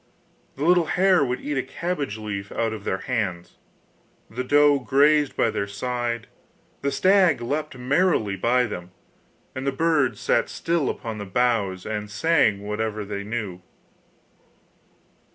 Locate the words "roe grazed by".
4.43-5.51